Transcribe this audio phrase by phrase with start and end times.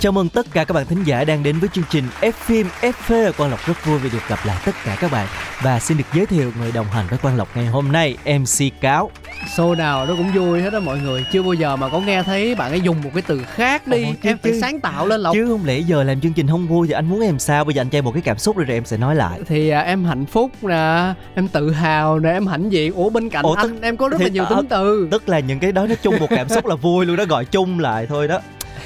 [0.00, 2.66] Chào mừng tất cả các bạn thính giả đang đến với chương trình F phim
[2.80, 3.32] FV.
[3.32, 5.26] Quang Lộc rất vui vì được gặp lại tất cả các bạn
[5.62, 8.80] và xin được giới thiệu người đồng hành với Quang Lộc ngày hôm nay MC
[8.80, 9.10] Cáo.
[9.56, 12.22] show nào nó cũng vui hết đó mọi người chưa bao giờ mà có nghe
[12.22, 14.80] thấy bạn ấy dùng một cái từ khác đi Ồ, chứ- em phải chứ- sáng
[14.80, 17.20] tạo lên lộc Chứ không lẽ giờ làm chương trình không vui thì anh muốn
[17.20, 17.64] em sao?
[17.64, 19.40] Bây giờ anh cho em một cái cảm xúc rồi, rồi em sẽ nói lại.
[19.46, 23.28] thì à, em hạnh phúc nè em tự hào nè em hãnh diện ủa bên
[23.30, 25.72] cạnh Ủa, anh tức- em có rất là nhiều tính từ Tức là những cái
[25.72, 28.38] đó nó chung một cảm xúc là vui luôn đó gọi chung lại thôi đó.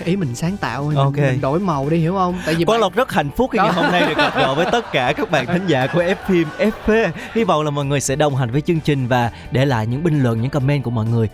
[0.05, 1.17] Ý mình sáng tạo mình, Ok.
[1.17, 3.59] mình đổi màu đi hiểu không tại vì Quang bạn- Lộc rất hạnh phúc khi
[3.59, 6.15] ngày hôm nay được gặp gỡ với tất cả các bạn thính giả của F
[6.29, 7.11] phim FV.
[7.35, 10.03] Hy vọng là mọi người sẽ đồng hành với chương trình và để lại những
[10.05, 11.29] bình luận, những comment của mọi người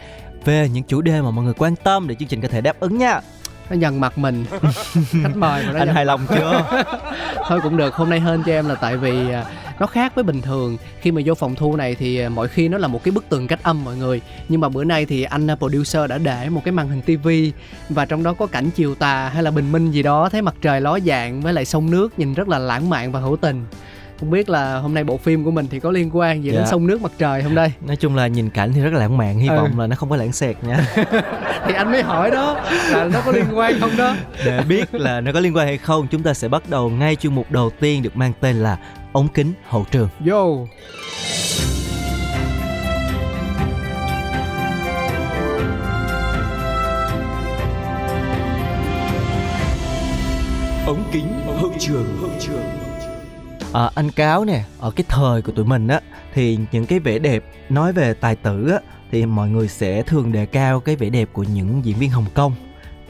[0.44, 2.76] về những chủ đề mà mọi người quan tâm để chương trình có thể đáp
[2.80, 3.20] ứng nha.
[3.70, 4.44] nó dần mặt mình
[5.22, 6.64] khách mời mà nó Anh dần hài lòng chưa?
[7.48, 9.44] thôi cũng được hôm nay hên cho em là tại vì à,
[9.80, 12.68] nó khác với bình thường khi mà vô phòng thu này thì à, mọi khi
[12.68, 15.22] nó là một cái bức tường cách âm mọi người nhưng mà bữa nay thì
[15.22, 17.52] anh à, producer đã để một cái màn hình tivi
[17.88, 20.54] và trong đó có cảnh chiều tà hay là bình minh gì đó thấy mặt
[20.62, 23.64] trời ló dạng với lại sông nước nhìn rất là lãng mạn và hữu tình
[24.20, 26.60] không biết là hôm nay bộ phim của mình thì có liên quan gì đến
[26.60, 26.66] Dạ.
[26.70, 29.16] sông nước mặt trời không đây Nói chung là nhìn cảnh thì rất là lãng
[29.16, 29.56] mạn, hy Ừ.
[29.56, 30.86] vọng là nó không có lãng xẹt nha.
[31.66, 34.14] thì anh mới hỏi đó là nó có liên quan không đó
[34.44, 37.16] Để biết là nó có liên quan hay không, chúng ta sẽ bắt đầu ngay
[37.16, 38.76] chuyên mục đầu tiên được mang tên là
[39.12, 40.08] ống kính hậu trường.
[40.20, 40.66] vô
[50.86, 52.64] ống kính hậu trường hậu trường
[53.72, 56.00] À, anh cáo nè, ở cái thời của tụi mình á
[56.34, 58.78] thì những cái vẻ đẹp nói về tài tử á
[59.10, 62.26] thì mọi người sẽ thường đề cao cái vẻ đẹp của những diễn viên Hồng
[62.34, 62.52] Kông.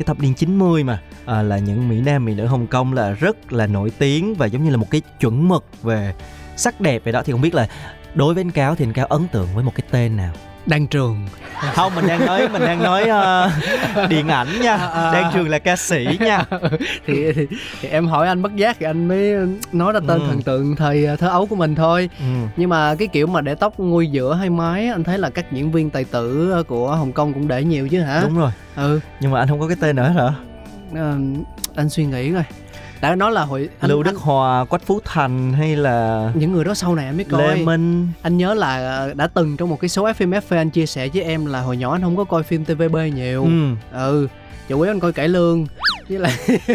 [0.01, 3.11] Cái thập niên 90 mà à, là những mỹ nam mỹ nữ Hồng Kông là
[3.11, 6.15] rất là nổi tiếng và giống như là một cái chuẩn mực về
[6.57, 7.23] sắc đẹp vậy đó.
[7.25, 7.69] Thì không biết là
[8.15, 10.33] đối với anh cáo thì anh cáo ấn tượng với một cái tên nào?
[10.67, 11.27] Đan trường.
[11.75, 13.51] Không mình đang nói mình đang nói ờ,
[14.09, 16.45] điện ảnh nha À, đang trường là ca sĩ nha.
[17.07, 17.47] Thì, thì,
[17.81, 19.35] thì em hỏi anh bất giác thì anh mới
[19.73, 20.27] nói ra tên Ừ.
[20.29, 22.11] thần tượng thời ờ, thơ ấu của mình thôi.
[22.19, 22.25] Ừ.
[22.57, 25.53] nhưng mà cái kiểu mà để tóc nguôi giữa hay mái anh thấy là các
[25.53, 28.21] diễn viên tài tử ờ, của hồng kông cũng để nhiều chứ hả?
[28.23, 28.51] Đúng rồi.
[28.77, 29.01] Ừ.
[29.21, 30.29] Nhưng mà anh không có cái tên nữa hả?
[31.01, 31.17] Ờ,
[31.77, 32.45] anh suy nghĩ coi
[33.01, 36.53] đã nói là hồi anh, lưu đức anh, hòa quách phú thành hay là những
[36.53, 37.57] người đó sau này anh mới coi.
[37.59, 38.09] Lê minh.
[38.23, 41.23] Anh nhớ là ờ, đã từng trong một cái số FMFV anh chia sẻ với
[41.23, 43.45] em là hồi nhỏ anh không có coi phim TVB nhiều.
[43.45, 43.75] Ừ.
[43.93, 44.29] ừ
[44.69, 45.67] chủ yếu anh coi cải lương.
[46.09, 46.33] Với lại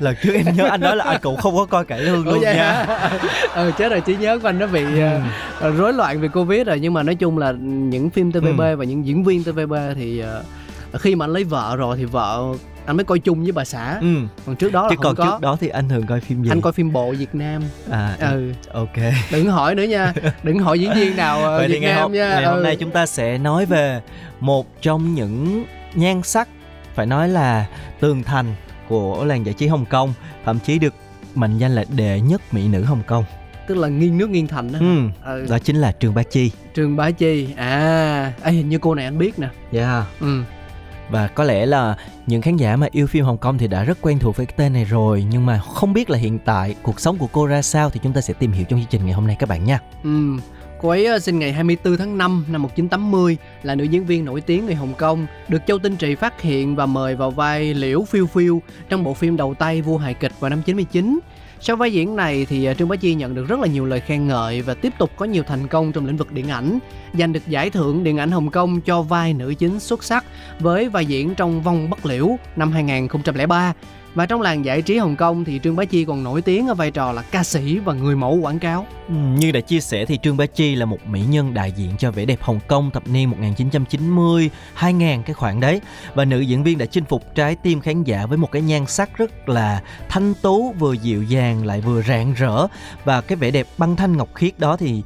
[0.00, 2.40] lần trước em nhớ anh nói là anh cũng không có coi cải lương luôn
[2.40, 2.52] nha.
[2.52, 3.10] hả?
[3.54, 5.20] ừ chết rồi trí nhớ của anh nó bị ờ,
[5.60, 6.80] ờ, rối loạn vì covid rồi.
[6.80, 8.76] Nhưng mà nói chung là những phim TVB Ừ.
[8.76, 10.42] và những diễn viên TVB thì ờ,
[10.98, 12.44] khi mà anh lấy vợ rồi thì vợ
[12.86, 13.98] anh mới coi chung với bà xã.
[14.00, 14.16] Ừ.
[14.46, 15.24] còn trước đó là chứ không còn có.
[15.24, 16.50] trước đó thì anh thường coi phim gì?
[16.50, 17.62] Anh coi phim bộ Việt Nam.
[17.90, 18.52] À ừ.
[18.72, 18.96] ok.
[19.32, 20.12] Đừng hỏi nữa nha.
[20.42, 22.28] Đừng hỏi diễn viên nào ờ, vậy thì Việt ngày Nam hôm, nha.
[22.28, 22.62] ngày hôm ừ.
[22.62, 24.00] nay chúng ta sẽ nói về
[24.40, 25.64] một trong những
[25.94, 26.48] nhan sắc
[26.94, 27.66] phải nói là
[28.00, 28.54] tường thành
[28.88, 30.12] của làng giải trí Hồng Kông
[30.44, 30.94] thậm chí được
[31.34, 33.24] mệnh danh là đệ nhất mỹ nữ Hồng Kông.
[33.68, 34.98] Tức là nghiêng nước nghiêng thành đó ừ.
[35.24, 35.46] ừ.
[35.50, 36.50] đó chính là Trương Bá Chi.
[36.76, 37.48] Trương Bá Chi.
[37.56, 39.48] À Ê, hình như cô này anh biết nè.
[39.72, 40.04] Yeah.
[40.20, 40.42] ừ
[41.10, 43.98] và có lẽ là những khán giả mà yêu phim Hồng Kông thì đã rất
[44.00, 47.00] quen thuộc với cái tên này rồi Nhưng mà không biết là hiện tại cuộc
[47.00, 49.14] sống của cô ra sao thì chúng ta sẽ tìm hiểu trong chương trình ngày
[49.14, 50.10] hôm nay các bạn nha Ừ,
[50.80, 54.40] cô ấy ờ, sinh ngày 24 tháng 5 năm 1980 là nữ diễn viên nổi
[54.40, 58.04] tiếng người Hồng Kông, được Châu Tinh Trì phát hiện và mời vào vai Liễu
[58.04, 61.18] Phiêu Phiêu trong bộ phim đầu tay vua hài kịch vào năm 99.
[61.66, 64.00] Sau vai diễn này thì à, Trương Bá Chi nhận được rất là nhiều lời
[64.00, 66.78] khen ngợi và tiếp tục có nhiều thành công trong lĩnh vực điện ảnh,
[67.18, 70.24] giành được giải thưởng điện ảnh Hồng Kông cho vai nữ chính xuất sắc
[70.60, 73.72] với vai diễn trong Vong Bất Liễu năm 2003.
[74.14, 76.74] Và trong làng giải trí Hồng Kông thì Trương Bá Chi còn nổi tiếng ở
[76.74, 78.86] vai trò là ca sĩ và người mẫu quảng cáo.
[79.08, 81.90] Ừ, Như đã chia sẻ thì Trương Bá Chi là một mỹ nhân đại diện
[81.98, 85.80] cho vẻ đẹp Hồng Kông thập niên 1990, 2000 cái khoảng đấy
[86.14, 88.86] và nữ diễn viên đã chinh phục trái tim khán giả với một cái nhan
[88.86, 92.66] sắc rất là thanh tú vừa dịu dàng lại vừa rạng rỡ
[93.04, 95.02] và cái vẻ đẹp băng thanh ngọc khiết đó thì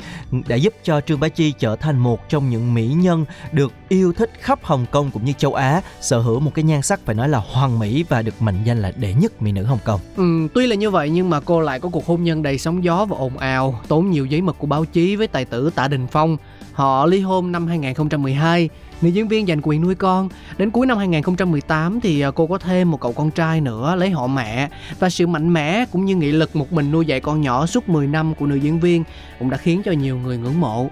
[0.48, 4.12] đã giúp cho Trương Bá Chi trở thành một trong những mỹ nhân được yêu
[4.12, 7.14] thích khắp Hồng Kông cũng như châu Á sở hữu một cái nhan sắc phải
[7.14, 10.00] nói là hoàn mỹ và được mệnh danh là đệ nhất mỹ nữ Hồng Kông.
[10.16, 12.84] Ừ, tuy là như vậy nhưng mà cô lại có cuộc hôn nhân đầy sóng
[12.84, 15.88] gió và ồn ào, tốn nhiều giấy mực của báo chí với tài tử Tạ
[15.88, 16.36] Đình Phong.
[16.72, 18.68] Họ ly hôn năm 2012
[19.02, 20.28] nữ diễn viên giành quyền nuôi con.
[20.58, 24.10] Đến cuối năm 2018 thì à, cô có thêm một cậu con trai nữa lấy
[24.10, 24.68] họ mẹ
[24.98, 27.88] và sự mạnh mẽ cũng như nghị lực một mình nuôi dạy con nhỏ suốt
[27.88, 29.04] 10 năm của nữ diễn viên
[29.38, 30.88] cũng đã khiến cho nhiều người ngưỡng mộ.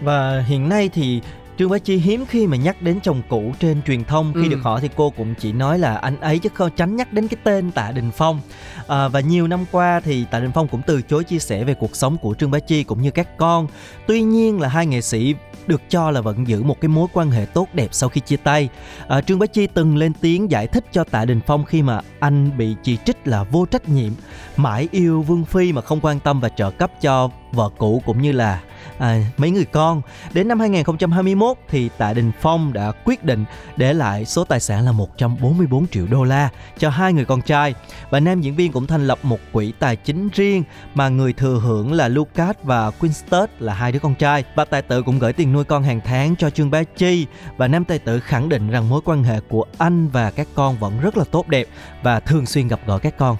[0.00, 1.20] Và hiện nay thì
[1.58, 4.48] Trương Bá Chi hiếm khi mà nhắc đến chồng cũ trên truyền thông khi ừ.
[4.48, 7.28] được hỏi thì cô cũng chỉ nói là anh ấy chứ không tránh nhắc đến
[7.28, 8.40] cái tên Tạ Đình Phong
[8.88, 11.74] à, và nhiều năm qua thì Tạ Đình Phong cũng từ chối chia sẻ về
[11.74, 13.66] cuộc sống của Trương Bá Chi cũng như các con
[14.06, 15.34] tuy nhiên là hai nghệ sĩ
[15.66, 18.36] được cho là vẫn giữ một cái mối quan hệ tốt đẹp sau khi chia
[18.36, 18.68] tay.
[19.08, 22.00] À, Trương Bá Chi từng lên tiếng giải thích cho Tạ Đình Phong khi mà
[22.20, 24.12] anh bị chỉ trích là vô trách nhiệm,
[24.56, 28.22] mãi yêu Vương Phi mà không quan tâm và trợ cấp cho vợ cũ cũng
[28.22, 28.60] như là
[28.98, 30.02] à, mấy người con.
[30.32, 33.44] Đến năm 2021 thì Tạ Đình Phong đã quyết định
[33.76, 36.48] để lại số tài sản là 144 triệu đô la
[36.78, 37.74] cho hai người con trai.
[38.10, 40.62] Và nam diễn viên cũng thành lập một quỹ tài chính riêng
[40.94, 44.44] mà người thừa hưởng là Lucas và Winston là hai đứa con trai.
[44.54, 47.26] Và tài tử cũng gửi tiền nuôi con hàng tháng cho Trương Bá Chi.
[47.56, 50.76] Và nam tài tử khẳng định rằng mối quan hệ của anh và các con
[50.78, 51.66] vẫn rất là tốt đẹp
[52.02, 53.36] và thường xuyên gặp gỡ các con.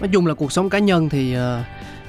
[0.00, 1.42] Nói chung là cuộc sống cá nhân thì uh,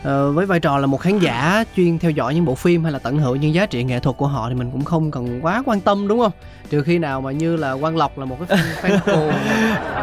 [0.03, 2.91] uh, với vai trò là một khán giả chuyên theo dõi những bộ phim hay
[2.91, 5.39] là tận hưởng những giá trị nghệ thuật của họ thì mình cũng không cần
[5.41, 6.31] quá quan tâm đúng không?
[6.69, 9.31] Trừ khi nào mà như là quan lộc là một cái fan fan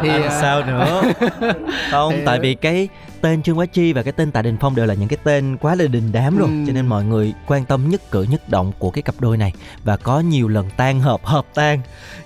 [0.02, 0.32] thì uh...
[0.40, 1.02] sao nữa?
[1.90, 2.22] Không thì...
[2.26, 2.88] tại vì cái
[3.20, 5.56] tên trương bá chi và cái tên tạ đình phong đều là những cái tên
[5.56, 6.54] quá là đình đám rồi ừ.
[6.66, 9.52] cho nên mọi người quan tâm nhất cử nhất động của cái cặp đôi này.
[9.84, 11.80] Và có nhiều lần tan hợp hợp tan.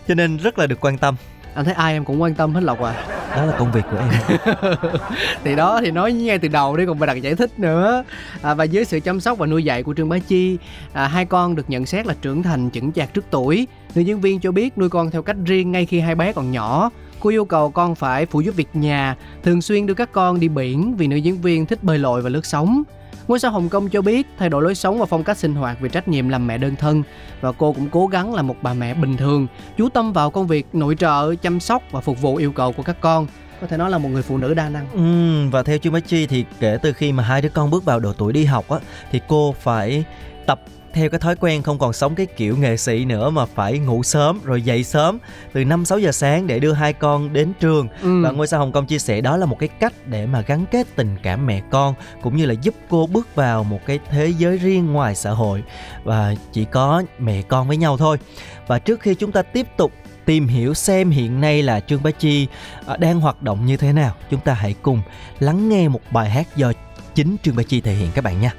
[0.09, 1.15] Cho nên rất là được quan tâm
[1.55, 3.07] anh thấy ai em cũng quan tâm hết lộc à?
[3.37, 4.39] Đó là công việc của em.
[5.45, 8.05] Thì đó thì nói ngay từ đầu đi còn phải đặt giải thích nữa.
[8.43, 10.59] À, và dưới sự chăm sóc và nuôi dạy của trương bá chi
[10.93, 13.67] à, hai con được nhận xét là trưởng thành chững chạc trước tuổi.
[13.95, 16.51] Nữ diễn viên cho biết nuôi con theo cách riêng ngay khi hai bé còn
[16.51, 16.91] nhỏ.
[17.21, 20.49] Cô yêu cầu con phải phụ giúp việc nhà thường xuyên đưa các con đi
[20.49, 22.83] biển vì nữ diễn viên thích bơi lội và lướt sóng
[23.29, 25.81] Ngôi sao Hồng Kông cho biết thay đổi lối sống và phong cách sinh hoạt
[25.81, 27.03] vì trách nhiệm làm mẹ đơn thân
[27.41, 30.47] và cô cũng cố gắng là một bà mẹ bình thường, chú tâm vào công
[30.47, 33.27] việc nội trợ, chăm sóc và phục vụ yêu cầu của các con
[33.61, 34.87] có thể nói là một người phụ nữ đa năng.
[34.93, 37.85] Ừ, và theo chuyên Bách Chi thì kể từ khi mà hai đứa con bước
[37.85, 38.79] vào độ tuổi đi học á
[39.11, 40.05] thì cô phải
[40.47, 40.61] tập
[40.95, 44.03] theo cái thói quen không còn sống cái kiểu nghệ sĩ nữa mà phải ngủ
[44.03, 45.19] sớm rồi dậy sớm
[45.53, 48.23] từ 5 6 giờ sáng để đưa hai con đến trường ừ.
[48.23, 50.65] và ngôi sao Hồng Kông chia sẻ đó là một cái cách để mà gắn
[50.71, 54.33] kết tình cảm mẹ con cũng như là giúp cô bước vào một cái thế
[54.39, 55.63] giới riêng ngoài xã hội
[56.05, 58.19] và chỉ có mẹ con với nhau thôi.
[58.67, 59.93] Và trước khi chúng ta tiếp tục
[60.25, 62.47] tìm hiểu xem hiện nay là Trương Bá Chi
[62.87, 65.03] à, đang hoạt động như thế nào, chúng ta hãy cùng
[65.41, 66.73] lắng nghe một bài hát do
[67.15, 68.53] chính Trương Bá Chi thể hiện các bạn nha.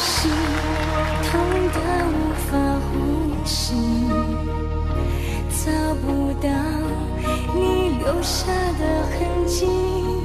[0.00, 0.30] 心
[1.30, 1.40] 痛
[1.74, 2.56] 得无法
[2.88, 3.74] 呼吸
[5.50, 6.48] 找不到
[7.54, 10.19] 你留下的痕迹。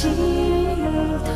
[0.00, 0.08] 心
[1.26, 1.28] 头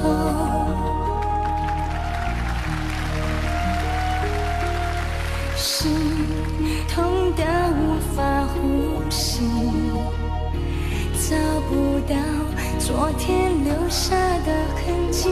[5.55, 5.93] 心
[6.89, 7.45] 痛的
[7.77, 9.43] 无法呼吸，
[11.29, 11.37] 找
[11.69, 12.17] 不到
[12.79, 14.17] 昨天留下
[14.47, 15.29] 的痕迹。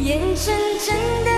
[0.00, 1.31] 眼睁睁的。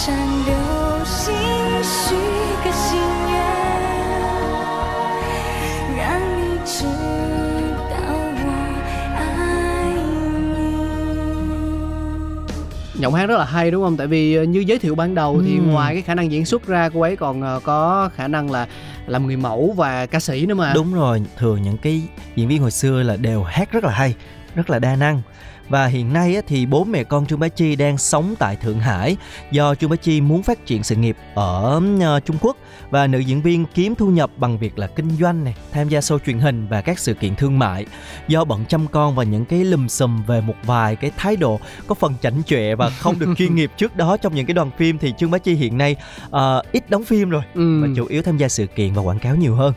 [0.00, 0.54] 像流
[1.04, 1.34] 星
[1.82, 2.14] 许
[2.64, 2.98] 个心
[3.28, 3.34] 愿，
[5.96, 6.00] 让
[6.32, 6.84] 你知
[7.90, 7.94] 道
[8.42, 8.48] 我
[9.16, 9.18] 爱
[10.54, 10.60] 你。
[13.00, 15.56] giọng hát rất là hay đúng không tại vì ờ, như giới thiệu ban đầu thì
[15.58, 15.62] Ừ.
[15.62, 18.66] ngoài cái khả năng diễn xuất ra cô ấy còn ờ, có khả năng là
[19.06, 22.02] làm người mẫu và ca sĩ nữa mà Đúng rồi, thường những cái
[22.36, 24.14] diễn viên hồi xưa là đều hát rất là hay,
[24.54, 25.22] rất là đa năng.
[25.71, 29.17] và hiện nay thì bố mẹ con Trương Bá Chi đang sống tại Thượng Hải
[29.51, 32.57] do Trương Bá Chi muốn phát triển sự nghiệp ở ờ, Trung Quốc
[32.89, 35.99] và nữ diễn viên kiếm thu nhập bằng việc là kinh doanh này, tham gia
[35.99, 37.85] show truyền hình và các sự kiện thương mại.
[38.27, 41.59] Do bận chăm con và những cái lùm xùm về một vài cái thái độ
[41.87, 44.71] có phần chảnh chọe và không được chuyên nghiệp trước đó trong những cái đoàn
[44.77, 45.95] phim thì Trương Bá Chi hiện nay
[46.31, 47.81] ờ, ít đóng phim rồi ừ.
[47.81, 49.73] và chủ yếu tham gia sự kiện và quảng cáo nhiều hơn.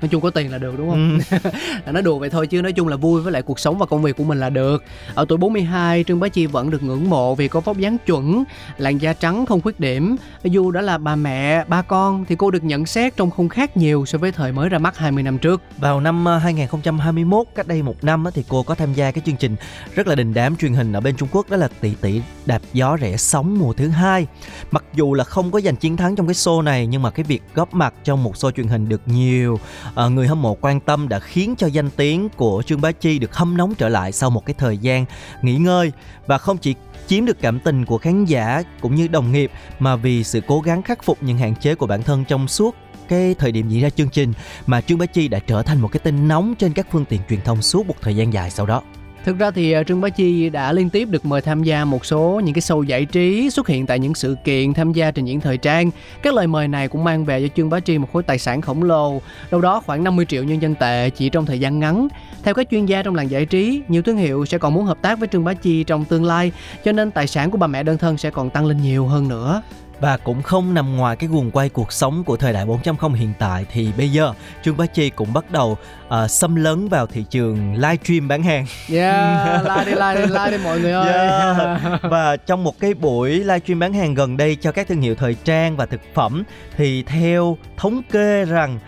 [0.00, 1.18] Nói chung có tiền là được đúng không?
[1.30, 1.92] Ừ.
[1.92, 4.02] nói đùa vậy thôi chứ nói chung là vui với lại cuộc sống và công
[4.02, 4.84] việc của mình là được.
[5.14, 8.44] Ở tuổi 42 Trương Bá Chi vẫn được ngưỡng mộ vì có vóc dáng chuẩn
[8.78, 10.16] làn da trắng không khuyết điểm.
[10.42, 13.76] Dù đã là bà mẹ ba con thì cô được nhận xét trông không khác
[13.76, 15.62] nhiều so với thời mới ra mắt 20 năm trước.
[15.78, 19.36] Vào năm ờ, 2021, cách đây một năm thì cô có tham gia cái chương
[19.36, 19.56] trình
[19.94, 22.62] rất là đình đám truyền hình ở bên Trung Quốc đó là Tỷ Tỷ Đạp
[22.72, 24.26] Gió Rẽ Sóng mùa thứ hai.
[24.70, 27.24] Mặc dù là không có giành chiến thắng trong cái show này nhưng mà cái
[27.24, 29.58] việc góp mặt trong một show truyền hình được nhiều
[29.94, 33.18] Ờ, người hâm mộ quan tâm đã khiến cho danh tiếng của Trương Bá Chi
[33.18, 35.04] được hâm nóng trở lại sau một cái thời gian
[35.42, 35.92] nghỉ ngơi
[36.26, 36.74] và không chỉ
[37.06, 40.60] chiếm được cảm tình của khán giả cũng như đồng nghiệp, mà vì sự cố
[40.60, 42.76] gắng khắc phục những hạn chế của bản thân trong suốt
[43.08, 44.32] cái thời điểm diễn ra chương trình
[44.66, 47.20] mà Trương Bá Chi đã trở thành một cái tên nóng trên các phương tiện
[47.28, 48.82] truyền thông suốt một thời gian dài sau đó.
[49.24, 52.06] Thực ra thì ờ, Trương Bá Chi đã liên tiếp được mời tham gia một
[52.06, 55.24] số những cái show giải trí xuất hiện tại những sự kiện tham gia trình
[55.24, 55.90] diễn thời trang.
[56.22, 58.60] Các lời mời này cũng mang về cho Trương Bá Chi một khối tài sản
[58.60, 62.08] khổng lồ, đâu đó khoảng 50 triệu nhân dân tệ chỉ trong thời gian ngắn.
[62.42, 64.98] Theo các chuyên gia trong làng giải trí, nhiều thương hiệu sẽ còn muốn hợp
[65.02, 66.52] tác với Trương Bá Chi trong tương lai,
[66.84, 69.28] cho nên tài sản của bà mẹ đơn thân sẽ còn tăng lên nhiều hơn
[69.28, 69.62] nữa.
[70.00, 73.32] Và cũng không nằm ngoài cái guồng quay cuộc sống của thời đại 4.0 hiện
[73.38, 74.32] tại thì bây giờ
[74.64, 75.78] Trương Bá Chi cũng bắt đầu
[76.08, 78.66] ờ, xâm lấn vào thị trường livestream bán hàng.
[78.92, 81.12] Yeah, like đi, like đi, like đi mọi người ơi.
[81.12, 82.02] Yeah.
[82.02, 85.34] Và trong một cái buổi livestream bán hàng gần đây cho các thương hiệu thời
[85.34, 86.44] trang và thực phẩm
[86.76, 88.78] thì theo thống kê rằng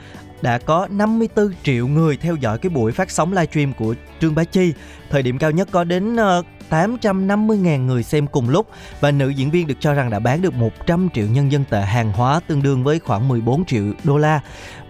[0.42, 4.44] đã có 54 triệu người theo dõi cái buổi phát sóng livestream của Trương Bá
[4.44, 4.72] Chi.
[5.10, 6.42] Thời điểm cao nhất có đến ờ,
[6.72, 8.66] 850.000 người xem cùng lúc
[9.00, 11.80] và nữ diễn viên được cho rằng đã bán được 100 triệu nhân dân tệ
[11.80, 14.40] hàng hóa tương đương với khoảng 14 triệu đô la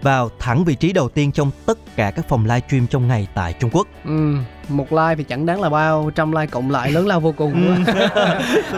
[0.01, 3.53] vào thẳng vị trí đầu tiên trong tất cả các phòng livestream trong ngày tại
[3.59, 3.87] Trung Quốc.
[4.05, 4.35] Ừ,
[4.69, 7.83] một like thì chẳng đáng là bao, trăm like cộng lại lớn lao vô cùng.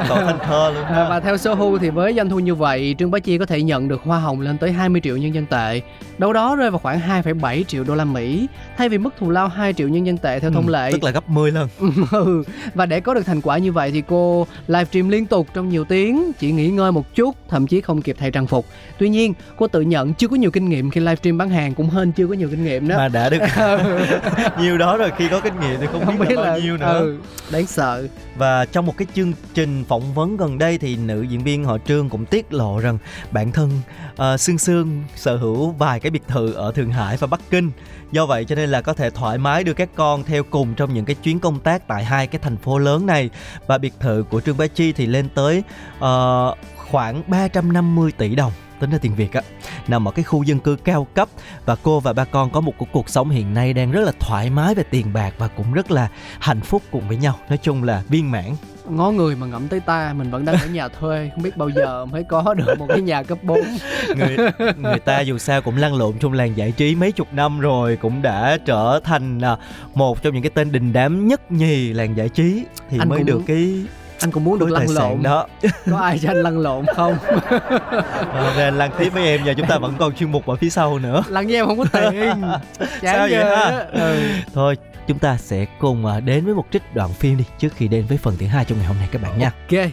[0.07, 0.83] Cậu thành thơ luôn.
[0.85, 3.61] À, và theo Sohu thì với doanh thu như vậy, Trương Bá Chi có thể
[3.61, 5.81] nhận được hoa hồng lên tới 20 triệu nhân dân tệ,
[6.17, 8.47] đâu đó rơi vào khoảng 2,7 triệu đô la Mỹ,
[8.77, 10.89] thay vì mức thù lao 2 triệu nhân dân tệ theo thông Ừ, lệ.
[10.91, 11.69] Tức là gấp 10 lần.
[12.11, 12.43] Ừ,
[12.73, 15.85] và để có được thành quả như vậy thì cô livestream liên tục trong nhiều
[15.85, 18.65] tiếng, chỉ nghỉ ngơi một chút, thậm chí không kịp thay trang phục.
[18.97, 21.89] Tuy nhiên, cô tự nhận chưa có nhiều kinh nghiệm khi livestream bán hàng cũng
[21.89, 22.97] hên chưa có nhiều kinh nghiệm đó.
[22.97, 23.41] mà đã được
[24.59, 27.17] nhiều đó rồi khi có kinh nghiệm thì không, biết, là bao nhiêu nữa ừ,
[27.51, 28.07] đáng sợ.
[28.35, 31.77] và trong một cái chương trình phỏng vấn gần đây thì nữ diễn viên họ
[31.87, 32.97] Trương cũng tiết lộ rằng
[33.31, 33.69] bản thân
[34.15, 37.71] uh, Sương Sương sở hữu vài cái biệt thự ở Thượng Hải và Bắc Kinh.
[38.11, 40.93] Do vậy cho nên là có thể thoải mái đưa các con theo cùng trong
[40.93, 43.29] những cái chuyến công tác tại hai cái thành phố lớn này.
[43.67, 45.63] Và biệt thự của Trương Bá Chi thì lên tới
[45.97, 48.51] uh, khoảng 350 tỷ đồng
[48.85, 49.41] tính ra tiền Việt á.
[49.87, 51.29] Nằm ở cái khu dân cư cao cấp
[51.65, 54.11] và cô và ba con có một cuộc cuộc sống hiện nay đang rất là
[54.19, 56.07] thoải mái về tiền bạc và cũng rất là
[56.39, 57.39] hạnh phúc cùng với nhau.
[57.49, 58.45] Nói chung là viên mãn.
[58.89, 61.69] Ngó người mà ngậm tới ta mình vẫn đang ở nhà thuê không biết bao
[61.69, 63.59] giờ mới có được một cái nhà cấp 4
[64.15, 64.37] người
[64.77, 67.97] người ta dù sao cũng lăn lộn trong làng giải trí mấy chục năm rồi
[68.01, 69.57] cũng đã trở thành à,
[69.93, 72.65] một trong những cái tên đình đám nhất nhì làng giải trí.
[72.89, 73.73] Thì Anh mới cũng- được cái
[74.25, 75.23] anh cũng muốn được lăn lộn.
[75.23, 75.47] đó.
[75.91, 77.17] Có ai cho anh lăn lộn không?
[78.31, 80.69] Ờ, nên lăn tiếp với em giờ chúng ta vẫn còn chuyên mục ở phía
[80.69, 81.23] sau nữa.
[81.29, 82.41] Lăn với em không có tiền.
[82.79, 83.85] Chán Sao vậy ha?
[83.91, 84.17] ừ.
[84.53, 84.77] thôi
[85.07, 88.05] chúng ta sẽ cùng à, đến với một trích đoạn phim đi trước khi đến
[88.09, 89.51] với phần thứ hai trong ngày hôm nay các bạn nha.
[89.69, 89.89] Ok.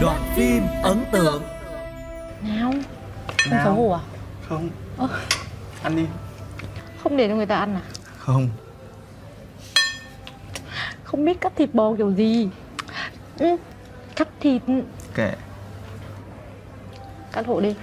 [0.00, 1.42] Đoạn phim ấn tượng
[3.52, 4.00] Không xấu hổ à?
[4.48, 4.70] Không.
[4.96, 5.08] Ơ.
[5.82, 6.06] Ăn đi.
[7.02, 7.82] Không để cho người ta ăn à?
[8.18, 8.48] Không.
[11.04, 12.48] Không biết cắt thịt bò kiểu gì.
[13.38, 13.56] Ừ.
[14.16, 14.62] Cắt thịt.
[15.14, 15.34] Kệ.
[17.32, 17.74] Cắt hộ đi.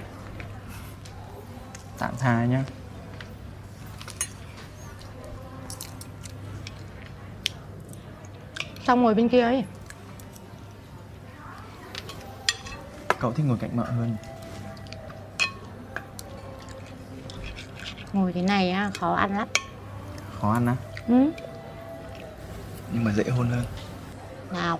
[1.98, 2.64] Tạm tha nhá.
[8.86, 9.64] Xong ngồi bên kia ấy.
[13.18, 14.16] Cậu thích ngồi cạnh mợ hơn
[18.12, 19.48] Ngồi thế này á, khó ăn lắm.
[20.40, 20.76] Khó ăn á?
[21.08, 21.30] Ừ?
[22.92, 23.64] Nhưng mà dễ hôn hơn.
[24.52, 24.78] Nào.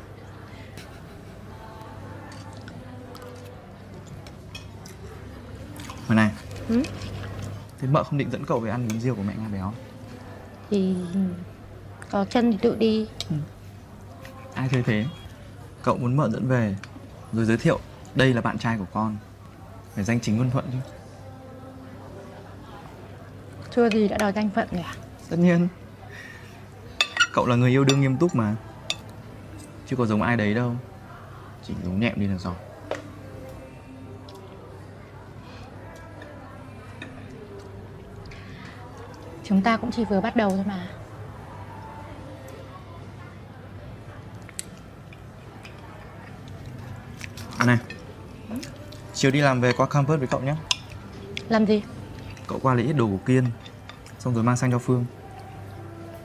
[6.09, 6.31] Mà này.
[6.69, 6.83] Ừ?
[7.79, 9.73] Thế mợ không định dẫn cậu về ăn bún riêu của mẹ Nga béo
[10.71, 10.95] Thì
[12.11, 13.09] có chân thì tự đi.
[14.55, 15.05] Ai chơi thế?
[15.83, 16.77] Cậu muốn mợ dẫn về
[17.33, 17.79] Rồi giới thiệu
[18.15, 19.17] Đây là bạn trai của con.
[19.95, 20.79] Phải danh chính ngôn thuận chứ
[23.75, 24.95] Chưa gì đã đòi danh phận rồi à
[25.31, 25.69] Tất nhiên.
[27.33, 28.57] Cậu là người yêu đương nghiêm túc mà.
[29.87, 30.77] Chứ có giống ai đấy đâu.
[31.67, 32.55] Chỉ giống nhẹm đi là giỏi
[39.45, 40.87] Chúng ta cũng chỉ vừa bắt đầu thôi mà.
[47.59, 47.79] À này.
[49.15, 50.55] Chiều đi làm về qua campus với cậu nhé.
[51.49, 51.83] Làm gì?
[52.51, 53.45] Cậu qua lấy ít đồ của Kiên
[54.19, 55.05] Xong rồi mang sang cho Phương.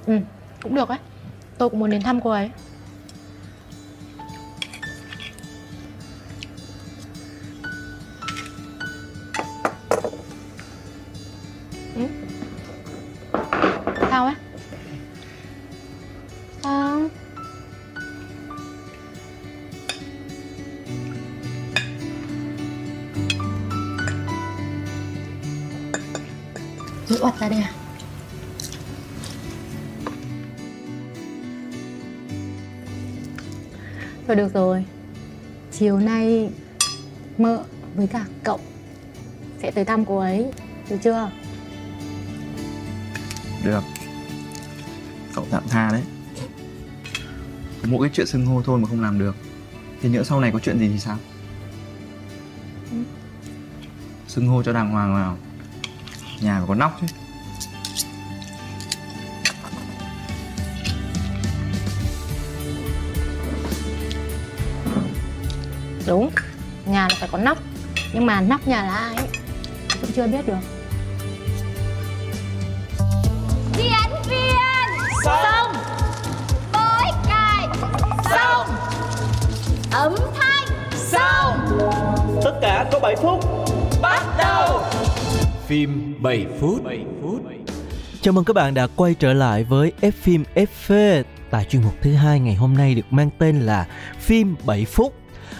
[0.05, 0.19] Ừ,
[0.63, 0.97] cũng được ấy.
[1.57, 2.49] Tôi cũng muốn đến thăm cô ấy.
[27.09, 27.71] Rút oặt ra đây à?
[34.27, 34.85] Thôi được rồi
[35.71, 36.49] Chiều nay
[37.37, 37.63] Mợ
[37.95, 38.59] với cả cậu
[39.61, 40.45] Sẽ tới thăm cô ấy
[40.89, 41.31] Được chưa?
[43.63, 43.83] Được
[45.35, 46.03] Cậu tạm tha đấy
[47.81, 49.35] Có mỗi cái chuyện xưng hô thôi mà không làm được
[50.01, 51.17] Thì nhỡ sau này có chuyện gì thì sao
[52.91, 52.97] Ừ.
[54.27, 55.37] Xưng hô cho đàng hoàng vào
[56.41, 57.07] Nhà phải có nóc chứ.
[66.07, 66.29] Đúng
[66.85, 67.57] Nhà là phải có nóc
[68.13, 69.27] Nhưng mà nóc nhà là ai ấy?
[70.01, 70.57] Cũng chưa biết được.
[73.77, 75.09] Diễn viên!
[75.25, 75.73] Xong!
[76.73, 77.67] Bối cài!
[78.23, 78.67] Xong!
[79.91, 80.67] Âm thanh!
[80.97, 81.79] Xong!
[82.43, 83.45] Tất cả có 7 phút.
[84.01, 84.83] Bắt đầu
[85.67, 87.41] Phim 7 phút 7 phút
[88.21, 91.93] Chào mừng các bạn đã quay trở lại với F phim FV tại chuyên mục
[92.01, 93.87] thứ hai ngày hôm nay được mang tên là
[94.19, 95.13] phim 7 phút.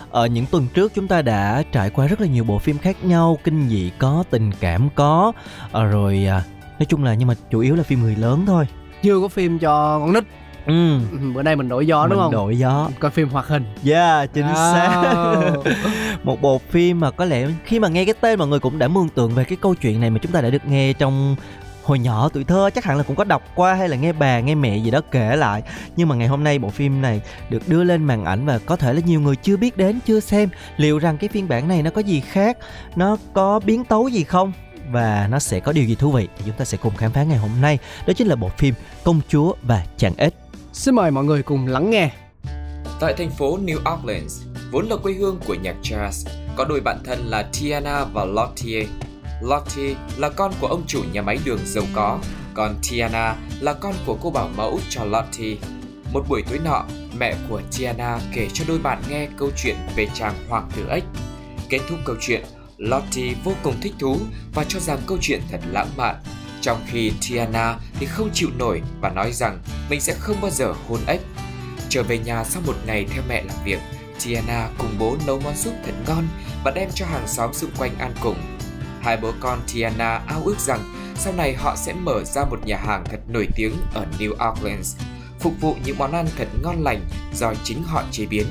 [0.10, 2.98] Ở những tuần trước chúng ta đã trải qua rất là nhiều bộ phim khác
[3.04, 5.32] nhau, kinh dị có, tình cảm có,
[5.72, 6.44] ờ, rồi à,
[6.80, 8.68] nói chung là nhưng mà chủ yếu là phim người lớn thôi.
[9.04, 10.24] Chưa có phim cho con nít
[10.66, 11.00] Ừ,
[11.34, 12.32] Bữa nay mình đổi gió đúng mình không?
[12.32, 12.90] đổi gió.
[13.00, 13.66] Coi phim hoạt hình.
[13.86, 15.04] Yeah, chính xác.
[15.04, 15.64] Wow.
[16.24, 18.88] một bộ phim mà có lẽ khi mà nghe cái tên mọi người cũng đã
[18.88, 21.36] mường tượng về cái câu chuyện này mà chúng ta đã được nghe trong
[21.84, 24.40] hồi nhỏ tuổi thơ chắc hẳn là cũng có đọc qua hay là nghe bà
[24.40, 25.64] nghe mẹ gì đó kể lại.
[25.96, 28.76] Nhưng mà ngày hôm nay bộ phim này được đưa lên màn ảnh và có
[28.76, 30.50] thể là nhiều người chưa biết đến chưa xem.
[30.78, 32.58] Liệu rằng cái phiên bản này nó có gì khác?
[32.96, 34.52] Nó có biến tấu gì không?
[34.92, 36.28] Và nó sẽ có điều gì thú vị?
[36.38, 37.80] Thì chúng ta sẽ cùng khám phá ngày hôm nay.
[38.08, 38.74] Đó chính là bộ phim
[39.04, 40.34] công chúa và chàng ếch
[40.76, 42.12] Xin mời mọi người cùng lắng nghe
[43.00, 46.98] Tại thành phố New Orleans, vốn là quê hương của nhạc jazz, có đôi bạn
[47.06, 48.88] thân là Tiana và Lottie.
[49.42, 52.20] Lottie là con của ông chủ nhà máy đường giàu có,
[52.54, 55.58] còn Tiana là con của cô bảo mẫu cho Lottie.
[56.14, 56.86] Một buổi tối nọ,
[57.18, 61.04] mẹ của Tiana kể cho đôi bạn nghe câu chuyện về chàng hoàng tử ếch.
[61.70, 62.44] Kết thúc câu chuyện,
[62.78, 64.18] Lottie vô cùng thích thú
[64.54, 66.16] và cho rằng câu chuyện thật lãng mạn.
[66.66, 70.74] Trong khi Tiana thì không chịu nổi và nói rằng mình sẽ không bao giờ
[70.88, 71.22] hôn ếch.
[71.90, 73.80] Trở về nhà sau một ngày theo mẹ làm việc,
[74.26, 76.28] Tiana cùng bố nấu món súp thật ngon
[76.64, 78.36] và đem cho hàng xóm xung quanh ăn cùng.
[79.02, 82.78] Hai bố con Tiana ao ước rằng sau này họ sẽ mở ra một nhà
[82.78, 84.96] hàng thật nổi tiếng ở New Orleans,
[85.40, 87.02] phục vụ những món ăn thật ngon lành
[87.36, 88.46] do chính họ chế biến.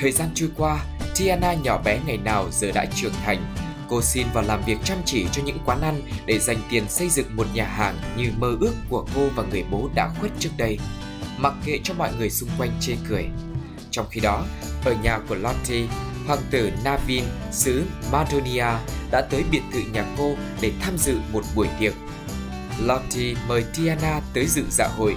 [0.00, 0.84] Thời gian trôi qua,
[1.18, 3.54] Tiana nhỏ bé ngày nào giờ đã trưởng thành.
[3.88, 7.08] Cô xin vào làm việc chăm chỉ cho những quán ăn để dành tiền xây
[7.08, 10.50] dựng một nhà hàng như mơ ước của cô và người bố đã khuất trước
[10.56, 10.78] đây
[11.38, 13.24] mặc kệ cho mọi người xung quanh chê cười.
[13.90, 14.44] Trong khi đó,
[14.84, 15.86] ở nhà của Lottie,
[16.26, 18.66] hoàng tử Navin xứ Madonia
[19.10, 21.94] đã tới biệt thự nhà cô để tham dự một buổi tiệc.
[22.80, 25.16] Lottie mời Tiana tới dự dạ hội.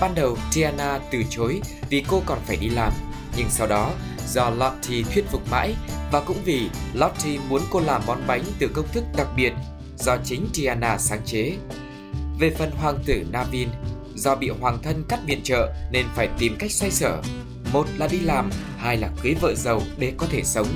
[0.00, 2.92] Ban đầu Tiana từ chối vì cô còn phải đi làm,
[3.36, 3.90] nhưng sau đó
[4.32, 5.74] do Lottie thuyết phục mãi
[6.12, 9.52] và cũng vì Lottie muốn cô làm món bánh từ công thức đặc biệt
[9.98, 11.52] do chính Tiana sáng chế.
[12.38, 13.68] Về phần hoàng tử Navin,
[14.14, 17.22] do bị hoàng thân cắt viện trợ nên phải tìm cách xoay sở.
[17.72, 20.66] Một là đi làm, hai là cưới vợ giàu để có thể sống.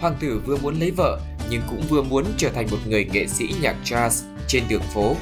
[0.00, 3.26] hoàng tử vừa muốn lấy vợ nhưng cũng vừa muốn trở thành một người nghệ
[3.26, 5.16] sĩ nhạc jazz trên đường phố.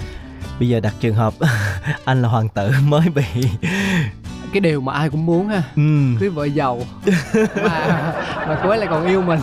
[0.61, 1.35] Bây giờ đặt trường hợp
[2.05, 3.25] anh là hoàng tử mới bị
[4.53, 5.63] cái điều mà ai cũng muốn ha.
[5.77, 5.83] Ừ.
[6.21, 6.81] cưới vợ giàu.
[7.37, 8.13] Mà
[8.49, 9.41] mà cô ấy lại còn yêu mình.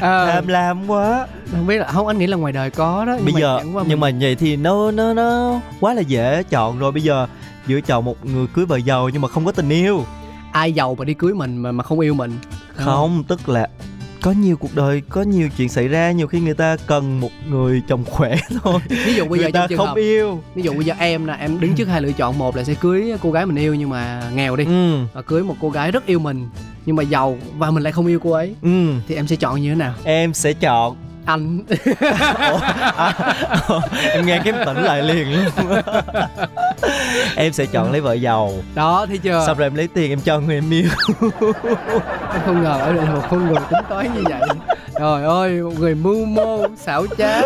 [0.00, 1.26] À, tham lam quá.
[1.52, 3.60] Không biết là không anh nghĩ là ngoài đời có đó nhưng bây mà giờ
[3.86, 6.92] nhưng mà vậy thì nó nó nó quá là dễ chọn rồi.
[6.92, 7.26] Bây giờ
[7.66, 10.04] giữa chọn một người cưới vợ giàu nhưng mà không có tình yêu.
[10.52, 12.38] Ai giàu mà đi cưới mình mà mà không yêu mình?
[12.74, 13.68] Không, không tức là
[14.28, 17.30] có nhiều cuộc đời có nhiều chuyện xảy ra nhiều khi người ta cần một
[17.50, 20.72] người chồng khỏe thôi ví dụ bây người giờ ta không hợp, yêu ví dụ
[20.72, 23.30] bây giờ em nè em đứng trước hai lựa chọn một là sẽ cưới cô
[23.30, 24.98] gái mình yêu nhưng mà nghèo đi ừ.
[25.12, 26.48] và cưới một cô gái rất yêu mình
[26.86, 28.92] nhưng mà giàu và mình lại không yêu cô ấy ừ.
[29.08, 30.96] thì em sẽ chọn như thế nào em sẽ chọn
[31.28, 31.62] anh.
[32.50, 32.58] Ủa,
[32.96, 33.12] à,
[34.12, 35.44] em nghe cái tỉnh lại liền luôn.
[37.36, 38.52] Em sẽ chọn lấy vợ giàu.
[38.74, 39.42] Đó thấy chưa?
[39.46, 40.88] Sau rồi em lấy tiền em cho người em yêu.
[42.32, 44.48] Em không ngờ ở đây một con người tính toán như vậy.
[44.98, 47.40] Trời ơi một người mưu mô xảo trá.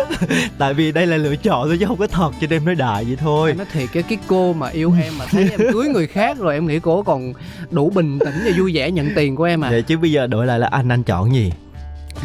[0.57, 2.75] Tại vì đây là lựa chọn thôi chứ không có thật cho nên em nói
[2.75, 3.53] đại vậy thôi.
[3.57, 6.53] Nó thiệt cái cái cô mà yêu em mà thấy em cưới người khác rồi
[6.53, 7.33] em nghĩ cô còn
[7.71, 9.69] đủ bình tĩnh và vui vẻ nhận tiền của em à.
[9.69, 11.51] Vậy chứ bây giờ đổi lại là anh anh chọn gì?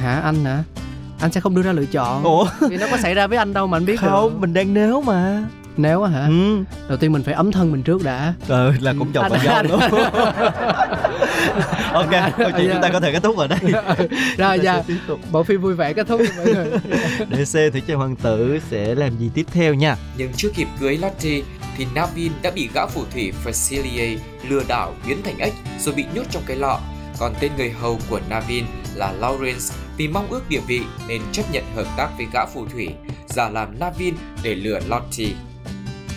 [0.02, 0.20] Hả?
[0.24, 0.62] Anh hả
[1.20, 2.24] anh sẽ không đưa ra lựa chọn.
[2.24, 2.46] Ủa?
[2.60, 4.38] Vì nó có xảy ra với anh đâu mà anh biết không được.
[4.38, 5.42] mình đang nếu mà.
[5.76, 6.26] Nếu á hả?
[6.26, 6.64] Ừ.
[6.88, 8.34] đầu tiên mình phải ấm thân mình trước đã.
[8.48, 9.80] Ừ là cũng chọn bà dâu luôn
[11.92, 13.58] ok câu chuyện chúng ta có thể kết thúc ở đây.
[14.38, 14.82] Rồi dạ.
[15.32, 16.66] bộ phim vui vẻ kết thúc mọi người.
[17.28, 19.96] Để xem thử cho hoàng tử sẽ làm gì tiếp theo nha.
[20.16, 21.42] Nhưng chưa kịp cưới Lottie
[21.76, 24.16] thì Navin đã bị gã phù thủy Facilier
[24.48, 26.80] lừa đảo biến thành ếch rồi bị nhốt trong cái lọ.
[27.18, 28.64] Còn tên người hầu của Navin
[28.98, 32.66] là Lawrence vì mong ước địa vị nên chấp nhận hợp tác với gã phù
[32.66, 32.88] thủy,
[33.26, 35.34] giả làm Navin để lừa Lottie.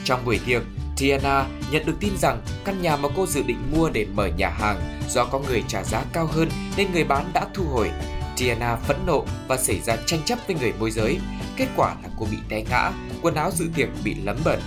[0.03, 0.61] Trong buổi tiệc,
[0.97, 4.49] Tiana nhận được tin rằng căn nhà mà cô dự định mua để mở nhà
[4.49, 7.91] hàng do có người trả giá cao hơn nên người bán đã thu hồi.
[8.37, 11.19] Tiana phẫn nộ và xảy ra tranh chấp với người môi giới.
[11.57, 12.91] Kết quả là cô bị té ngã,
[13.21, 14.59] quần áo dự tiệc bị lấm bẩn.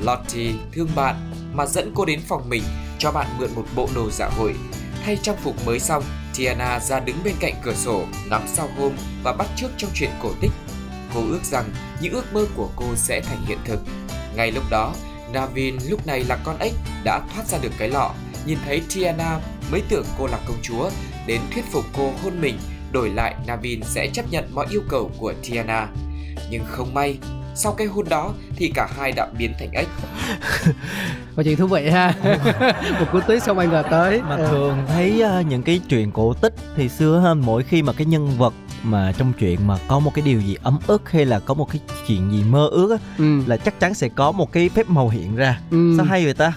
[0.00, 1.16] Lottie thương bạn
[1.54, 2.62] mà dẫn cô đến phòng mình
[2.98, 4.54] cho bạn mượn một bộ đồ dạ hội.
[5.04, 6.04] Thay trang phục mới xong,
[6.36, 8.92] Tiana ra đứng bên cạnh cửa sổ ngắm sao hôm
[9.22, 10.50] và bắt chước trong chuyện cổ tích.
[11.14, 13.80] Cô ước rằng những ước mơ của cô sẽ thành hiện thực.
[14.36, 14.94] Ngay lúc đó,
[15.32, 16.72] Navin lúc này là con ếch
[17.04, 18.14] đã thoát ra được cái lọ,
[18.46, 19.40] nhìn thấy Tiana
[19.70, 20.90] mới tưởng cô là công chúa,
[21.26, 22.58] đến thuyết phục cô hôn mình,
[22.92, 25.88] đổi lại Navin sẽ chấp nhận mọi yêu cầu của Tiana.
[26.50, 27.18] Nhưng không may,
[27.54, 29.88] sau cái hôn đó thì cả hai đã biến thành ếch.
[31.36, 32.14] Câu chuyện thú vị ha.
[33.00, 34.20] một cú tuyết xong ai ngờ tới.
[34.22, 37.92] Mà thường thấy uh, những cái chuyện cổ tích thì xưa ha, mỗi khi mà
[37.92, 41.24] cái nhân vật mà trong chuyện mà có một cái điều gì ấm ức hay
[41.24, 43.40] là có một cái chuyện gì mơ ước á ừ.
[43.46, 45.94] là chắc chắn sẽ có một cái phép màu hiện ra ừ.
[45.96, 46.52] sao hay vậy ta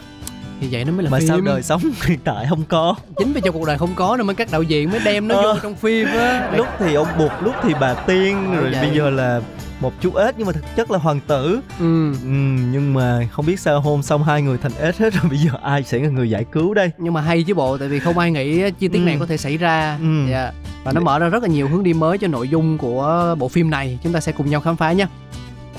[0.62, 1.28] thì vậy nó mới là mà phim.
[1.28, 4.28] sao đời sống hiện tại không có chính vì trong cuộc đời không có nên
[4.28, 5.54] mới các đạo diễn mới đem nó ờ.
[5.54, 8.88] vô trong phim á lúc thì ông bụt lúc thì bà tiên rồi vậy.
[8.88, 9.42] bây giờ là
[9.80, 12.14] một chú ếch nhưng mà thực chất là hoàng tử ừ.
[12.14, 12.30] ừ
[12.72, 15.52] nhưng mà không biết sao hôm xong hai người thành ếch hết rồi bây giờ
[15.64, 18.18] ai sẽ là người giải cứu đây nhưng mà hay chứ bộ tại vì không
[18.18, 19.06] ai nghĩ chi tiết ừ.
[19.06, 20.28] này có thể xảy ra ừ.
[20.28, 20.30] yeah.
[20.30, 20.52] Dạ.
[20.84, 23.48] và nó mở ra rất là nhiều hướng đi mới cho nội dung của bộ
[23.48, 25.08] phim này chúng ta sẽ cùng nhau khám phá nhé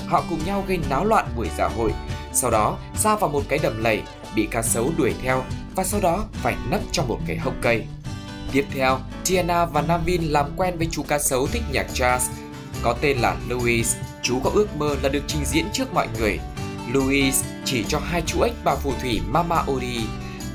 [0.07, 1.91] họ cùng nhau gây náo loạn buổi dạ hội
[2.33, 4.01] sau đó ra vào một cái đầm lầy
[4.37, 5.43] bị cá sấu đuổi theo
[5.75, 7.85] và sau đó phải nấp trong một cái hốc cây
[8.51, 12.19] tiếp theo Tiana và Navin làm quen với chú cá sấu thích nhạc jazz
[12.81, 13.95] có tên là Louis.
[14.21, 16.39] Chú có ước mơ là được trình diễn trước mọi người.
[16.93, 19.99] Louis chỉ cho hai chú ếch bà phù thủy Mama Ori.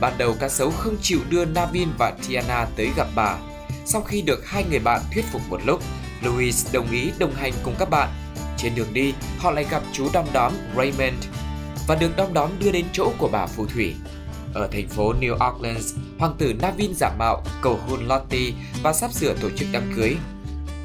[0.00, 3.36] Ban đầu cá sấu không chịu đưa Navin và Tiana tới gặp bà.
[3.84, 5.82] Sau khi được hai người bạn thuyết phục một lúc,
[6.22, 8.08] Louis đồng ý đồng hành cùng các bạn.
[8.58, 11.24] Trên đường đi, họ lại gặp chú đom đóm Raymond
[11.86, 13.94] và được đom đóm đưa đến chỗ của bà phù thủy.
[14.54, 19.12] Ở thành phố New Orleans, hoàng tử Navin giả mạo cầu hôn Lottie và sắp
[19.12, 20.16] sửa tổ chức đám cưới.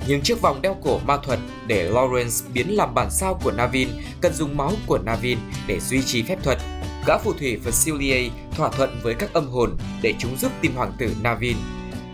[0.08, 3.90] Nhưng chiếc vòng đeo cổ ma thuật để Lawrence biến làm bản sao của Navin
[4.22, 6.58] cần dùng máu của Navin để duy trì phép thuật.
[7.06, 10.94] Gã phù thủy Facilier thỏa thuận với các âm hồn để chúng giúp tìm hoàng
[10.98, 11.58] tử Navin.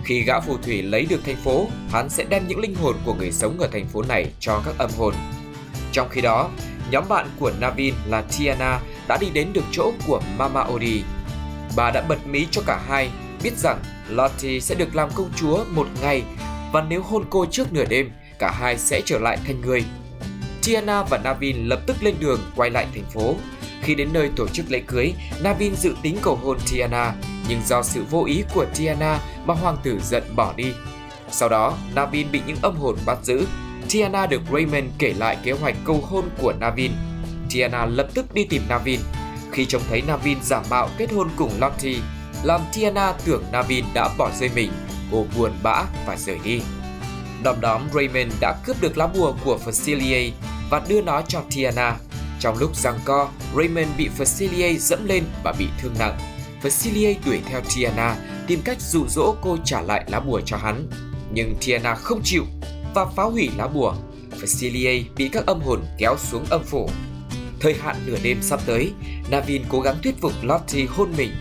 [0.04, 3.14] Khi gã phù thủy lấy được thành phố, hắn sẽ đem những linh hồn của
[3.14, 5.14] người sống ở thành phố này cho các âm hồn.
[5.92, 6.50] Trong khi đó,
[6.94, 11.04] nhóm bạn của Navin là Tiana đã đi đến được chỗ của Mama Odi.
[11.76, 13.10] Bà đã bật mí cho cả hai
[13.44, 13.80] biết rằng
[14.10, 16.24] Lottie sẽ được làm công chúa một ngày
[16.72, 19.84] và nếu hôn cô trước nửa đêm, cả hai sẽ trở lại thành người.
[20.66, 23.36] Tiana và Navin lập tức lên đường quay lại thành phố.
[23.82, 27.14] Khi đến nơi tổ chức lễ cưới, Navin dự tính cầu hôn Tiana,
[27.50, 30.74] nhưng do sự vô ý của Tiana mà hoàng tử giận bỏ đi.
[31.32, 33.46] Sau đó, Navin bị những âm hồn bắt giữ.
[33.92, 36.92] Tiana được Raymond kể lại kế hoạch cầu hôn của Navin.
[37.50, 39.00] Tiana lập tức đi tìm Navin.
[39.52, 42.00] Khi trông thấy Navin giả mạo kết hôn cùng Lottie,
[42.44, 44.72] làm Tiana tưởng Navin đã bỏ rơi mình
[45.12, 46.62] cô buồn bã và rời đi.
[47.44, 50.32] Đom đóm Raymond đã cướp được lá bùa của Facilier
[50.70, 51.96] và đưa nó cho Tiana.
[52.40, 56.18] Trong lúc giằng co, Raymond bị Facilier dẫm lên và bị thương nặng.
[56.64, 58.16] Facilier đuổi theo Tiana,
[58.48, 60.88] tìm cách dụ dỗ cô trả lại lá bùa cho hắn.
[61.34, 62.44] Nhưng Tiana không chịu
[62.96, 63.94] và phá hủy lá bùa.
[64.42, 66.90] Facilier bị các âm hồn kéo xuống âm phủ.
[67.60, 68.92] Thời hạn nửa đêm sắp tới,
[69.30, 71.32] Navin cố gắng thuyết phục Lottie hôn mình.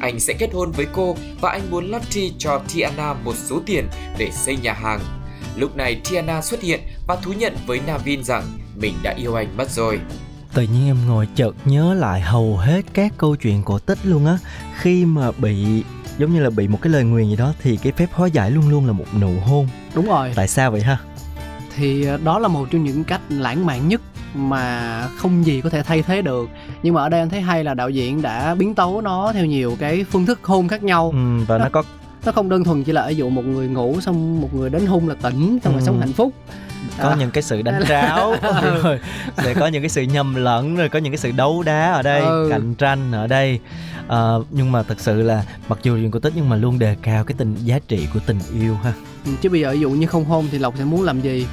[0.00, 3.88] Anh sẽ kết hôn với cô và anh muốn Lottie cho Tiana một số tiền
[4.18, 5.00] để xây nhà hàng.
[5.56, 8.44] Lúc này Tiana xuất hiện và thú nhận với Navin rằng
[8.76, 10.00] mình đã yêu anh mất rồi
[10.54, 14.26] tự nhiên em ngồi chợt nhớ lại hầu hết các câu chuyện cổ tích luôn
[14.26, 14.38] á.
[14.76, 15.84] Khi mà bị
[16.18, 18.50] giống như là bị một cái lời nguyền gì đó thì cái phép hóa giải
[18.50, 19.68] luôn luôn là một nụ hôn.
[19.94, 20.32] Đúng rồi.
[20.34, 20.98] Tại sao vậy ha?
[21.76, 24.00] Thì ờ, đó là một trong những cách lãng mạn nhất
[24.34, 26.48] mà không gì có thể thay thế được.
[26.82, 29.46] Nhưng mà ở đây anh thấy hay là đạo diễn đã biến tấu nó theo
[29.46, 31.10] nhiều cái phương thức hôn khác nhau.
[31.14, 31.82] Ừ, và nó có
[32.26, 34.86] nó không đơn thuần chỉ là ví dụ một người ngủ xong một người đến
[34.86, 35.86] hung là tỉnh xong rồi Ừ.
[35.86, 36.32] sống hạnh phúc.
[37.02, 37.16] Có À.
[37.18, 38.34] những cái sự đánh tráo.
[38.82, 38.98] Rồi.
[39.44, 42.02] Sẽ có những cái sự nhầm lẫn rồi có những cái sự đấu đá ở
[42.02, 42.46] đây Ừ.
[42.50, 43.60] cạnh tranh ở đây.
[44.08, 46.96] Ờ, nhưng mà thật sự là mặc dù chuyện cổ tích nhưng mà luôn đề
[47.02, 48.92] cao cái tình giá trị của tình yêu ha.
[49.26, 51.46] Ừ, chứ bây giờ ví dụ như không hôn thì lộc sẽ muốn làm gì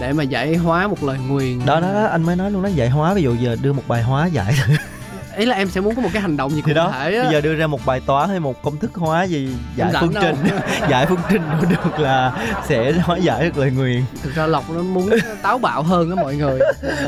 [0.00, 1.66] để mà giải hóa một lời nguyền?
[1.66, 3.14] Đó đó, đó anh mới nói luôn đó giải hóa.
[3.14, 4.54] Ví dụ giờ đưa một bài hóa giải
[5.36, 7.16] ý là em sẽ muốn có một cái hành động gì cụ thì đó thể
[7.16, 7.22] á.
[7.22, 10.14] bây giờ đưa ra một bài toán hay một công thức hóa gì giải phương
[10.14, 10.24] đâu.
[10.24, 10.36] trình
[10.90, 12.32] giải phương trình được là
[12.68, 14.02] sẽ hóa giải được lời nguyền.
[14.22, 15.10] Thực ra lộc nó muốn
[15.42, 16.60] táo bạo hơn á mọi người.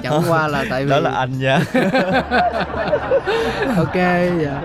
[0.03, 1.61] Chẳng qua là tại vì đó là anh nha.
[3.77, 3.95] Ok
[4.43, 4.61] dạ.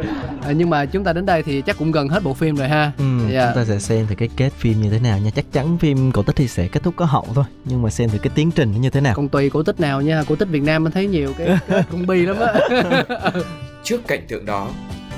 [0.45, 2.67] à, nhưng mà chúng ta đến đây thì chắc cũng gần hết bộ phim rồi
[2.67, 2.91] ha.
[2.97, 3.45] Ừ, Dạ.
[3.45, 5.31] chúng ta sẽ xem thử cái kết phim như thế nào nha.
[5.35, 8.09] Chắc chắn phim cổ tích thì sẽ kết thúc có hậu thôi nhưng mà xem
[8.09, 9.13] thử cái tiến trình nó như thế nào.
[9.15, 10.23] Còn tùy cổ tích nào nha.
[10.29, 12.53] Cổ tích việt nam anh thấy nhiều cái kết cũng bi lắm á
[13.89, 14.71] Trước cảnh tượng đó,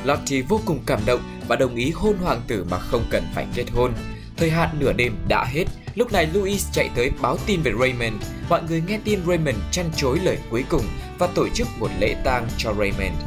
[0.04, 3.46] Lottie vô cùng cảm động và đồng ý hôn hoàng tử mà không cần phải
[3.56, 3.94] kết hôn.
[4.38, 8.24] Thời hạn nửa đêm đã hết, lúc này Louis chạy tới báo tin về Raymond.
[8.50, 10.82] Mọi người nghe tin Raymond chăn chối lời cuối cùng
[11.20, 13.24] và tổ chức một lễ tang cho Raymond.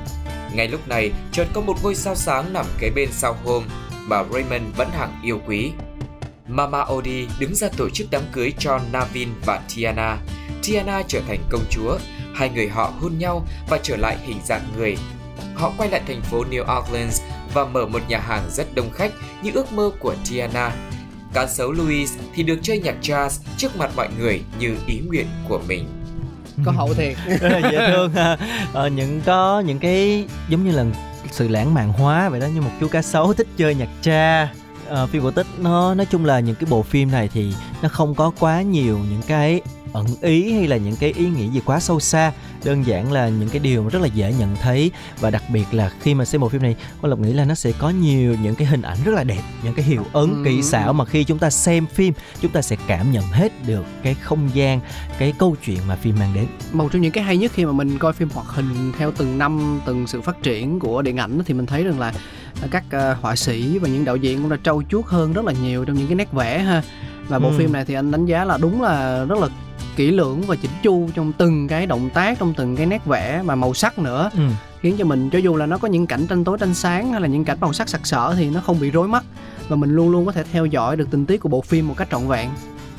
[0.54, 3.64] Ngay lúc này, chợt có một ngôi sao sáng nằm kế bên sau hôm
[4.00, 5.72] mà Raymond vẫn hằng yêu quý.
[6.48, 10.18] Mama Odi đứng ra tổ chức đám cưới cho Navin và Tiana.
[10.66, 11.98] Tiana trở thành công chúa,
[12.34, 14.96] hai người họ hôn nhau và trở lại hình dạng người.
[15.54, 17.20] Họ quay lại thành phố New Orleans
[17.54, 20.72] và mở một nhà hàng rất đông khách như ước mơ của Tiana.
[21.34, 25.26] Cá sấu Louis thì được chơi nhạc jazz trước mặt mọi người như ý nguyện
[25.48, 25.86] của mình.
[26.64, 28.36] có hậu thiệt rất là dễ thương ha
[28.72, 30.84] ờ, những có những cái giống như là
[31.30, 34.48] sự lãng mạn hóa vậy đó như một chú cá sấu thích chơi nhạc tra
[34.88, 37.88] Ờ, phim cổ tích nó nói chung là những cái bộ phim này thì nó
[37.88, 39.60] không có quá nhiều những cái
[39.94, 42.32] ẩn ý hay là những cái ý nghĩa gì quá sâu xa
[42.64, 45.90] đơn giản là những cái điều rất là dễ nhận thấy và đặc biệt là
[46.00, 48.54] khi mà xem bộ phim này con lộc nghĩ là nó sẽ có nhiều những
[48.54, 50.62] cái hình ảnh rất là đẹp những cái hiệu ứng kỹ Ừ.
[50.62, 54.14] xảo mà khi chúng ta xem phim chúng ta sẽ cảm nhận hết được cái
[54.14, 54.80] không gian
[55.18, 57.72] cái câu chuyện mà phim mang đến một trong những cái hay nhất khi mà
[57.72, 61.38] mình coi phim hoạt hình theo từng năm từng sự phát triển của điện ảnh
[61.46, 62.12] thì mình thấy rằng là
[62.70, 65.52] các ờ, họa sĩ và những đạo diễn cũng đã trau chuốt hơn rất là
[65.62, 66.82] nhiều trong những cái nét vẽ ha
[67.28, 67.54] và bộ Ừ.
[67.58, 69.48] phim này thì anh đánh giá là đúng là rất là
[69.96, 73.42] kỹ lưỡng và chỉnh chu trong từng cái động tác trong từng cái nét vẽ
[73.44, 74.30] và màu sắc nữa.
[74.34, 74.48] Ừ.
[74.80, 77.20] khiến cho mình cho dù là nó có những cảnh tranh tối tranh sáng hay
[77.20, 79.24] là những cảnh màu sắc sặc sỡ thì nó không bị rối mắt.
[79.68, 81.94] Và mình luôn luôn có thể theo dõi được tình tiết của bộ phim một
[81.96, 82.50] cách trọn vẹn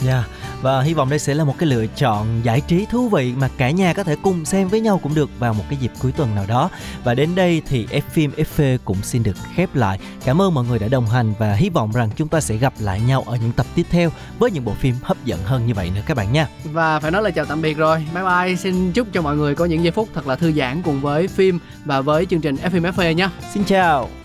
[0.01, 0.23] Dạ,
[0.61, 3.49] và hy vọng đây sẽ là một cái lựa chọn giải trí thú vị mà
[3.57, 6.11] cả nhà có thể cùng xem với nhau cũng được vào một cái dịp cuối
[6.11, 6.69] tuần nào đó.
[7.03, 9.99] Và đến đây thì F phim FV cũng xin được khép lại.
[10.25, 12.73] Cảm ơn mọi người đã đồng hành và hy vọng rằng chúng ta sẽ gặp
[12.79, 15.73] lại nhau ở những tập tiếp theo với những bộ phim hấp dẫn hơn như
[15.73, 16.47] vậy nữa các bạn nha.
[16.63, 18.05] Và phải nói lời chào tạm biệt rồi.
[18.13, 18.55] Bye bye.
[18.55, 21.27] Xin chúc cho mọi người có những giây phút thật là thư giãn cùng với
[21.27, 23.29] phim và với chương trình FM FA nhé.
[23.53, 24.24] Xin chào.